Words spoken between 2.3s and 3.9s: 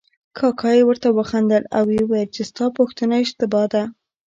چې ستا پوښتنه اشتباه ده.